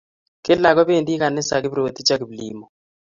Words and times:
Kila 0.45 0.69
kopendi 0.75 1.13
ganisa 1.21 1.55
Kiprotich 1.61 2.11
ak 2.13 2.19
Kiplimo. 2.21 2.65